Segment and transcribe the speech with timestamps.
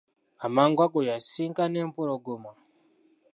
[0.45, 2.51] Amangu ago, yasisinkana empologoma!